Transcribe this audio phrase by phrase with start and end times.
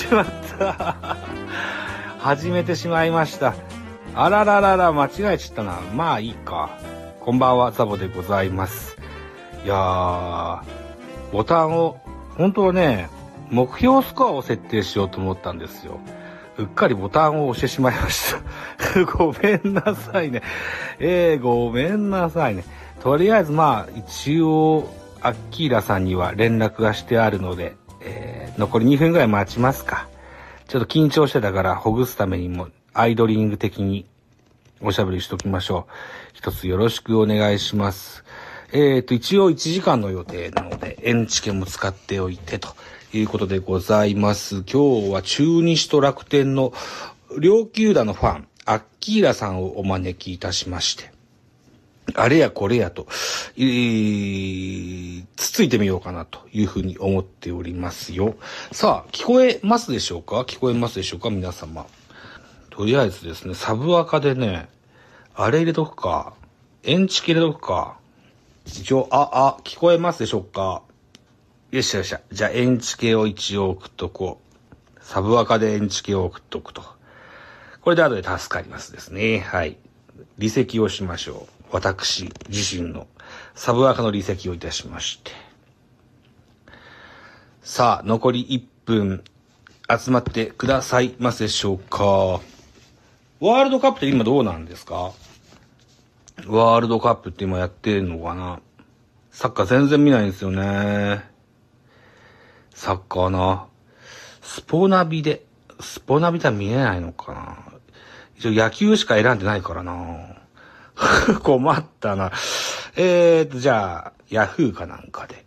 [0.00, 0.26] しまっ
[0.58, 1.16] た。
[2.18, 3.54] 始めてしまいました。
[4.14, 5.78] あらららら、間違えちゃったな。
[5.94, 6.78] まあいいか。
[7.20, 8.96] こんばんは、ザボでございます。
[9.64, 10.62] いやー、
[11.32, 12.00] ボタンを、
[12.36, 13.10] 本当はね、
[13.50, 16.00] 目標スコアを設定しようと思ったんですよ。
[16.56, 18.34] うっかりボタンを押してしまいまし
[18.94, 19.04] た。
[19.04, 20.42] ごめんなさいね。
[20.98, 22.64] えー、ごめんなさいね。
[23.02, 24.88] とりあえずまあ、一応、
[25.20, 30.08] アッキーラさんには連絡がしてあるので、えー、残り2分ぐらい待ちますか。
[30.68, 34.06] ちょっと緊張してたからほぐすためにもアイドリング的に
[34.80, 35.92] おしゃべりしときましょう。
[36.32, 38.24] 一つよろしくお願いします。
[38.72, 42.68] えーと、一応1時間の予定なので、エンチケも使っておいてと
[43.12, 44.62] いうことでございます。
[44.62, 46.72] 今日は中日と楽天の
[47.38, 51.12] 両球団のファン、アッキーラさんをお招きいたしまして、
[52.16, 53.06] あれやこれやと、
[53.56, 58.36] えーつついてみようかなというふうに思っておりますよ。
[58.72, 60.40] さあ、聞こえますでしょうか？
[60.42, 61.30] 聞こえますでしょうか？
[61.30, 61.86] 皆様。
[62.70, 64.68] とりあえずですね、サブアカでね、
[65.34, 66.34] あれ入れとくか、
[66.82, 67.98] エンチキ入れとくか？
[68.66, 70.82] 一応、あ、あ、聞こえますでしょうか？
[71.70, 72.20] よっしゃよっしゃ。
[72.30, 74.40] じゃあ、エンチケを一応送っとこ
[74.96, 74.98] う。
[75.02, 76.82] サブアカでエンチケを送っとくと。
[77.80, 79.40] これで後で助かりますですね。
[79.40, 79.76] はい。
[80.38, 81.59] 離席をしましょう。
[81.72, 83.06] 私自身の
[83.54, 85.30] サブアカの離席をいたしまして。
[87.62, 89.22] さあ、残り1分
[89.88, 92.40] 集まってくださいますでしょうか。
[93.40, 95.12] ワールドカップって今どうなんですか？
[96.46, 98.60] ワールドカップって今やってんのかな？
[99.30, 101.24] サッカー全然見ないんですよね。
[102.74, 103.66] サッカーな。
[104.42, 105.44] スポナビで、
[105.80, 107.58] スポナビでは見えないのかな？
[108.36, 110.39] 一応野球しか選んでないからな。
[111.42, 112.30] 困ったな。
[112.96, 115.44] えーと、じゃあ、ヤフーかなんかで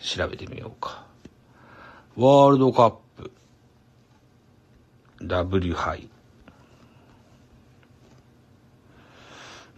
[0.00, 1.04] 調べてみようか。
[2.16, 3.32] ワールドカップ。
[5.22, 6.08] W 杯。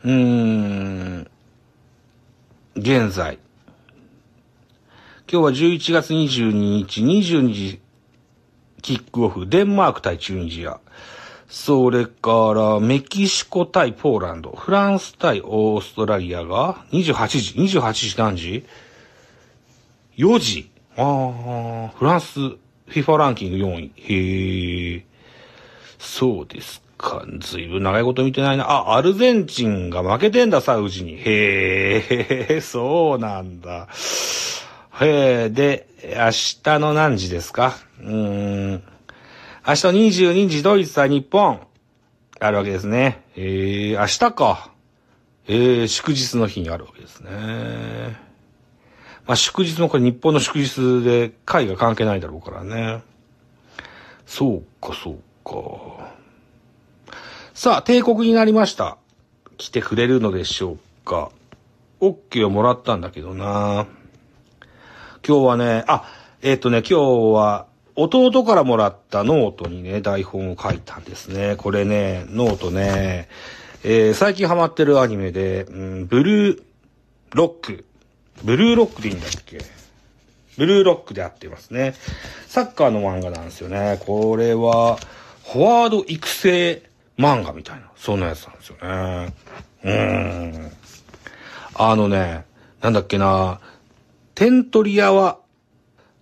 [0.05, 1.31] うーん。
[2.77, 3.39] 現在。
[5.29, 7.81] 今日は11月22日、22時
[8.83, 10.79] キックオフ、デンマーク対チュニジア。
[11.49, 18.65] それから、メキシコ対ポーランド、フランス対オーストラリアが28時、28時何時
[20.19, 20.71] ?4 時。
[20.97, 22.39] ああ、フランス、
[22.89, 23.93] FIFA ランキング4位。
[23.97, 25.05] へえ。
[25.99, 27.25] そうですか。
[27.41, 28.65] ずいぶん長いこと見てないな。
[28.71, 31.15] あ、アルゼンチンが負けてんだ、サウジに。
[31.17, 33.89] へえ、 そうなんだ。
[35.01, 36.31] へえ、で、明
[36.65, 37.75] 日の何時ですか？
[38.01, 38.83] うーん。
[39.69, 41.61] 明日22時ドイツ対日本。
[42.39, 43.25] あるわけですね。
[43.35, 44.71] えー、明日か。
[45.49, 47.31] えー、祝日の日にあるわけですね。
[49.27, 53.03] まあ、祝日もこれ日本の祝日で会が関係ないだろうからね。
[54.25, 56.13] そうか、そうか。
[57.53, 58.99] さあ、帝国になりました。
[59.57, 61.33] 来てくれるのでしょうか。
[62.01, 63.89] OK をもらったんだけどな。
[65.27, 66.05] 今日はね、あ、
[66.41, 67.67] えっ、とね、今日は
[67.97, 71.57] 弟からもらったノートにね、台本を書いたんですね。
[71.57, 73.29] これね、ノートね、
[73.85, 76.63] えー最近ハマってるアニメで、うん、ブルー
[77.35, 77.85] ロック。
[78.45, 79.59] ブルーロックでいいんだっけ？
[80.59, 81.95] ブルーロックであってますね。
[82.49, 84.01] サッカーの漫画なんですよね。
[84.07, 84.97] これは、
[85.45, 86.83] フォワード育成
[87.19, 89.35] 漫画みたいな、そんなやつなんですよね。
[89.85, 90.73] うーん。
[91.75, 92.45] あのね、
[92.81, 93.61] なんだっけな、
[94.35, 95.39] テントリアは、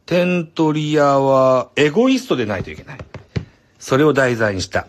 [0.06, 2.98] テントリアはエゴイストでないといけない。
[3.78, 4.88] それを題材にした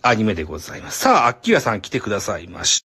[0.00, 1.00] アニメでございます。
[1.00, 2.86] さあ、アッキラさん来てくださいまし。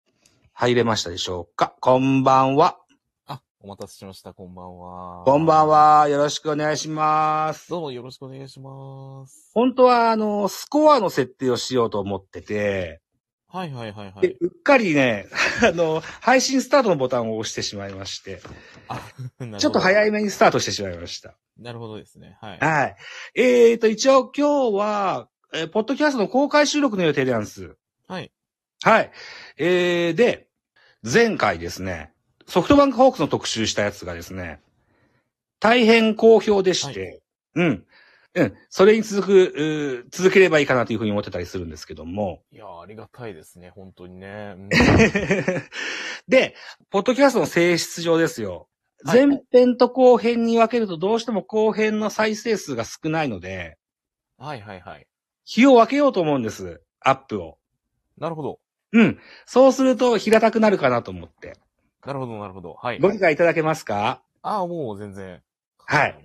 [0.54, 1.74] 入れましたでしょうか？
[1.80, 2.78] こんばんは。
[3.26, 4.32] あ、お待たせしました。
[4.32, 5.24] こんばんは。
[5.24, 5.68] こんばん。
[5.68, 6.08] は。
[6.08, 7.68] よろしくお願いします。
[7.68, 9.50] どうもよろしくお願いします。
[9.52, 13.02] 本当は、あの、スコアの設定をしようと思ってて、
[13.52, 14.36] はいはいはいはでい。
[14.40, 15.26] うっかりね、
[15.62, 18.40] あの、配信スタートのボタンを押してしまいまして、
[18.88, 21.34] あ、なるほどちょっと早いめにスタートしてしまいました。
[21.58, 22.38] なるほどですね。
[22.40, 22.58] はい。
[22.58, 22.96] はい。
[23.34, 27.76] えーと、一応今日は、えーポッドキャストの公開収録の予定なんです。
[28.08, 28.32] はい。
[28.82, 29.10] はい。
[29.58, 30.48] えー、で、
[31.02, 32.10] 前回ですね、
[32.46, 34.62] ソフトバンクホークスの特集したやつがですね、
[35.60, 37.20] 大変好評でして、
[37.54, 37.86] うん。
[38.34, 38.56] うん。
[38.70, 42.42] それに続く、続ければいいかなというふうに思ってたりするんですけども。
[42.50, 43.70] いやー、ありがたいですね。
[43.70, 44.54] 本当にね。
[44.56, 44.68] うん
[46.28, 46.54] で、
[46.90, 48.68] ポッドキャストの性質上ですよ。
[49.04, 53.76] はい前編と後編に分けるとどうしても後編の再生数が少ないので、
[54.38, 55.08] はいはいはい。
[55.44, 56.80] 日を分けようと思うんです。
[57.00, 57.58] アップを。
[58.16, 58.60] なるほど。
[58.92, 59.18] うん。
[59.44, 61.56] そうすると平たくなるかなと思って。
[62.06, 62.74] なるほどなるほど。
[62.74, 63.00] はい。
[63.00, 64.22] ご理解いただけますか？
[64.42, 65.42] ああ、もう全然。
[65.92, 66.24] はい。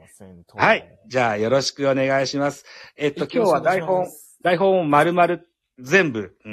[0.56, 1.00] はい。
[1.10, 2.64] じゃあ、よろしくお願いします。
[2.96, 4.08] えっと、今日は台本、
[4.42, 5.40] 台本を丸々
[5.78, 6.52] 全部、うー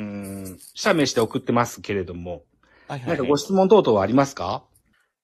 [0.54, 2.42] ん、写メして送ってますけれども、
[2.88, 4.64] はいはい、なんかご質問等々はありますか？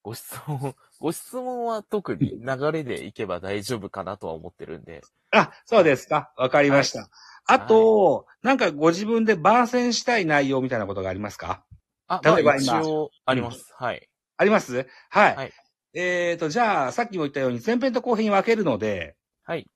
[0.05, 5.03] ご質問、 ご質問は特に流れでいけば大丈夫かなとは思ってるんで。
[5.33, 6.33] あ、そうですか。
[6.37, 7.11] わかりました。
[7.47, 11.65] あと、なんかご自分で番宣したい内容みたいなことがありますか？
[12.07, 13.67] あ、例えばまあ一応あります。
[13.75, 14.09] はい。
[14.37, 14.87] あります？
[15.09, 15.35] はい。
[15.35, 15.53] はい
[15.95, 19.67] えっ、と、じゃあ、さっきも言ったように前編と後編に分けるので、はい。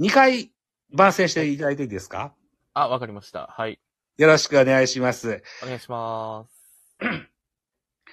[0.00, 0.52] 2回
[0.92, 2.34] 番宣していただいていいですか？
[2.74, 3.48] あ、わかりました。
[3.48, 3.80] はい。
[4.16, 5.42] よろしくお願いします。
[5.62, 6.96] お願いします。
[7.00, 7.20] ちょっ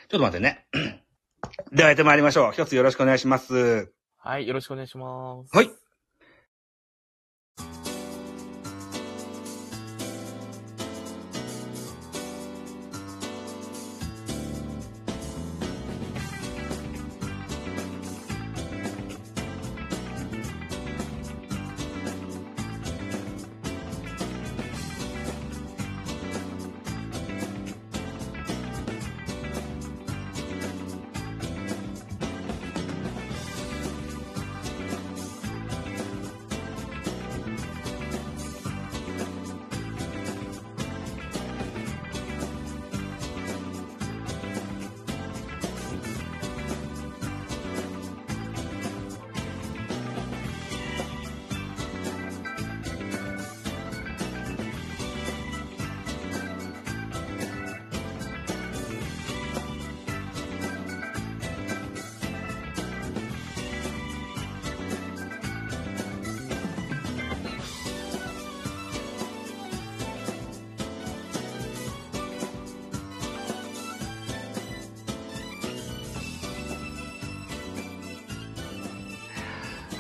[0.10, 0.68] と待ってね。
[1.72, 2.52] ではやってまいりましょう。
[2.54, 3.92] 一つよろしくお願いします。
[4.18, 4.48] はい。
[4.48, 5.56] よろしくお願いします。
[5.56, 5.81] はい。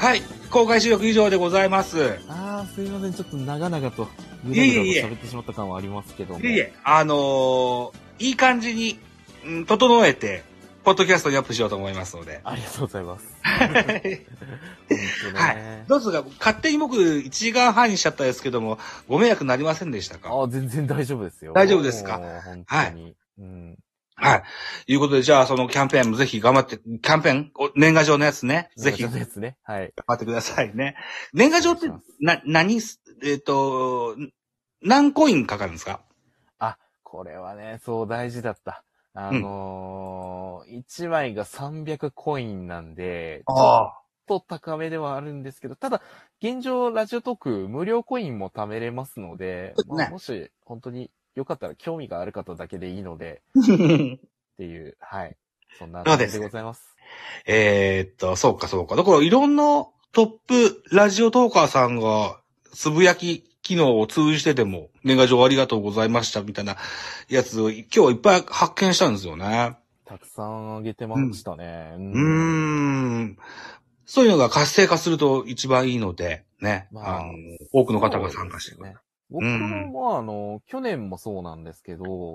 [0.01, 0.21] はい。
[0.49, 2.17] 公開収録以上でございます。
[2.27, 3.13] あー、すいません。
[3.13, 4.07] ちょっと長々と、
[4.43, 6.39] ぐいえいえいえだぐだと喋ってしまった感はありますけども。
[6.39, 8.99] いえいえ、あのーいい感じに、
[9.45, 10.43] うん整えて、
[10.83, 12.41] ポッドキャストにアップしようと思いますので。
[12.43, 13.25] ありがとうございます。
[15.35, 15.85] はい。
[15.87, 16.25] どうですか？
[16.39, 20.29] 勝手に僕1時間半にしちゃったですけども、ご迷惑になりませんでしたか？
[20.33, 21.53] あ全然大丈夫ですよ。
[21.53, 22.17] 大丈夫ですか？
[22.17, 23.15] もう本当に。
[23.39, 23.77] うん。
[24.15, 24.43] はい。
[24.93, 28.69] いうことで、じゃあそのキャンペーンもぜひ頑張って、キャンペーンお年賀状のやつね。
[28.75, 29.57] ぜひですね。
[29.63, 29.93] はい。
[30.05, 30.95] 張ってくださいね。
[31.33, 34.15] 年賀状ってな、何す、えっ、と、
[34.81, 36.01] 何コインかかるんですか？
[37.11, 38.85] これはね、そう大事だった。
[39.13, 44.01] あのー1枚が300コインなんで、ちょっあ。
[44.27, 46.01] と高めではあるんですけど、ただ、
[46.41, 53.59] 現状ラジオトーク無料コインも貯めれますので、ねまあもし本当によかったら興味がある方だけでいいので、 っ
[54.57, 55.37] ていう、はい。
[55.77, 56.95] そんな感じでございます。
[57.45, 58.95] えーっと、そうかそうか。
[58.95, 62.41] だからいろんなトップラジオトーカーさんが、
[62.73, 66.77] つぶやき機能を通じてでも、年賀状ありがとうございましたみたいな
[67.29, 69.77] やつを今日いっぱい発見したんですよね。
[70.05, 71.95] たくさんあげてましたね。
[71.97, 72.19] ううー
[73.23, 73.37] ん。
[74.05, 76.87] そういうのが活性化すると一番いいので、ね。
[76.91, 77.33] まああの
[77.71, 78.95] 多くの方が参加してくれる。
[78.95, 79.01] ね。
[79.31, 82.33] 僕も、あの、去年もそうなんですけど、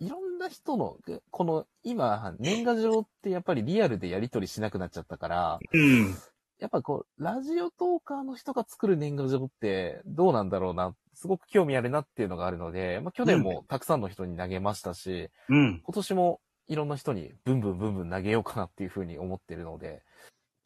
[0.00, 0.96] いろんな人の、
[1.30, 6.16] この、今、年賀状ってやっぱりリアルでやり取りしなくなっちゃったから、うん。
[6.58, 15.82] やっぱこう、ラジオトーカーの人が作る年賀状ってどうなんだろうな、すごく興味あるなっていうのがあるので、まあ去年もたくさんの人に投げましたし、うん。
[15.82, 20.02] 今年もいろんな人にブンブンブンブン投げようかなっていうふうに思ってるので、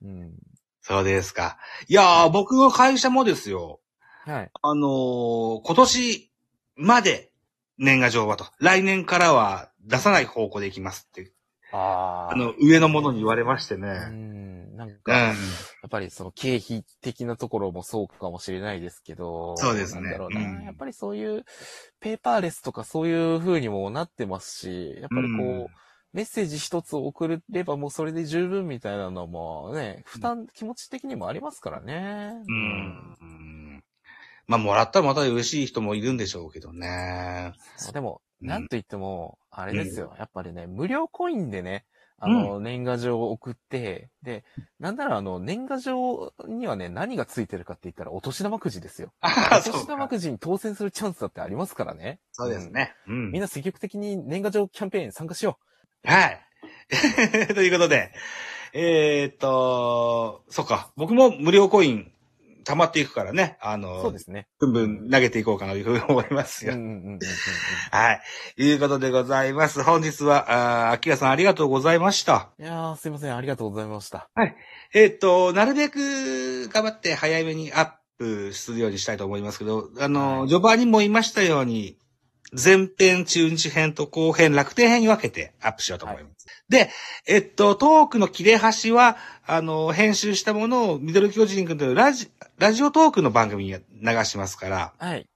[0.02, 0.34] うん。
[0.80, 1.58] そうですか。
[1.88, 3.80] いやー、僕の会社もですよ。
[4.26, 4.50] はい。
[4.62, 6.31] あのー今年
[6.76, 7.31] まで
[7.78, 8.47] 年賀状はと。
[8.59, 11.33] 来年からは出さない方向でいきますって。
[11.73, 13.88] ああの、上の者に言われましてうね。
[13.88, 15.35] ん、なんうか、やん。
[15.35, 15.37] っ
[15.90, 21.45] ぱりその経費的なところもそうかもしれないですけど、そうですねなんだろうな、うんやっぱりそういう
[22.00, 25.66] ペーパーレスとかそういう風にもなってますし、やっぱりこう、うん
[26.14, 32.35] メッセージ一つ送ればもうそれで十分みたいなのもね、負担、気持ち的にもありますからね。
[32.47, 32.52] う。
[32.52, 33.16] ん。
[34.46, 37.52] まあ、もらったらまた嬉しい人もいるんでしょうけどね。
[37.92, 40.14] でも、うんなんと言っても、あれですよ。
[40.18, 41.86] やっぱりね、無料コインでね、
[42.18, 44.44] あの、年賀状を送って、で、
[44.78, 49.12] なんならあの、年賀状にはね、何がついてるかって言ったら、お年玉くじですよ。
[49.20, 49.70] あお。
[49.70, 52.20] 年玉くじに当選するチャンスだってありますからね。
[52.32, 52.94] そうですね。
[53.06, 53.32] うん。
[53.32, 55.58] みんな積極的に年賀状キャンペーン参加しよ
[56.04, 56.40] はい。
[57.54, 58.12] ということで、
[58.72, 62.13] えーっと、そっか、僕も無料コイン
[62.64, 64.49] 溜まっていくからね、あの、そうですね。
[64.59, 66.75] ぶんぶん投げていこうかなというふうに思いますよ。
[66.75, 67.18] うんうんうんうんうん。
[67.90, 68.23] はい。
[68.56, 69.83] いうことでございます。
[69.83, 72.50] 本日は、あー、秋谷さんありがとうございました。
[72.59, 73.37] いやー、すいません。
[73.37, 74.28] ありがとうございました。
[74.92, 81.99] えっ、と、なるべく頑張って早めにアップするようにしたいと思いますけど、あの、はい序盤にも言いましたように、
[82.56, 86.46] 前編、中日編と後編、楽天編に分けてアップしようと思います。
[86.68, 86.90] で、
[87.26, 95.26] えっと、トークの切れ端は、あの、編集したものをミドル巨人君というラジ、ラジオトークの番組に流しますから、はい。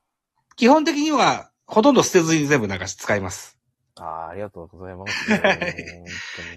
[0.56, 3.58] 基本的には、ほとんど捨てずに全部流し、使います。
[4.00, 5.30] あーありがとうございます。
[5.40, 5.76] ね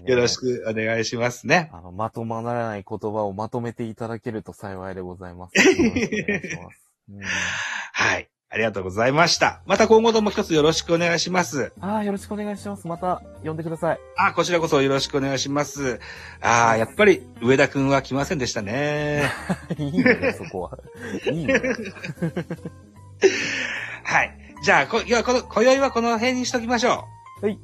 [0.06, 0.36] よろし。
[0.36, 1.70] くお願いしますね。
[1.72, 5.54] あの、まとまらない言葉をまとめていただけると幸いでございます。
[5.56, 6.90] ます。
[7.10, 7.20] うん
[7.92, 8.31] はい。
[8.52, 9.62] ありがとうございました。
[9.64, 11.72] また今後とも一つよろしくお願いします。
[11.80, 12.86] ああ、よろしくお願いします。
[12.86, 14.00] また呼んでください。
[14.18, 16.00] あ、こちらこそよろしくお願いします。
[16.42, 19.22] ああ、やっぱり上田くんは来ませんでしたね。
[19.78, 20.78] いいね、そこは。
[21.32, 21.54] いいね。
[24.04, 24.36] はい。
[24.62, 27.06] じゃあ、こ、今日はこの、今宵はこの辺にしときましょ
[27.40, 27.46] う。
[27.46, 27.58] はい。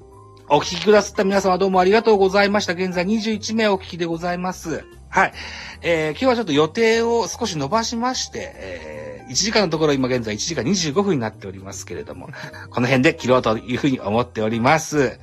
[0.49, 2.73] お聞きくださった皆様どうもありがとうございました。
[2.73, 4.87] 現在21名お聞きでございます。
[5.11, 5.35] はい。
[5.83, 12.29] えー、今日はちょっと予定を少し伸ばしまして、えー、1時間のところ今現在1時間25分になっておりますけれども、
[12.71, 15.19] この辺で切ろうというふうに思っております。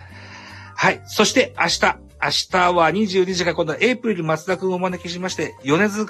[0.75, 1.01] はい。
[1.05, 1.81] そして明日、
[2.21, 6.07] 明日は22時から今度はエイプリル松田くんをお招きしまして、米津、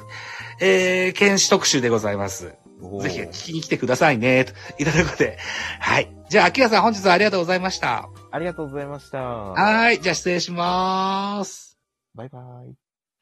[0.59, 2.53] えー、剣士特集でございます。
[3.01, 5.37] ぜひ聞きに来てくださいね、といったところで。
[5.79, 6.11] はい。
[6.29, 8.09] じゃあ、秋谷さん本日はありがとうございました。
[8.31, 9.19] ありがとうございました。
[9.19, 10.01] はい。
[10.01, 11.77] じゃあ、失礼します。
[12.13, 12.84] バイバイ。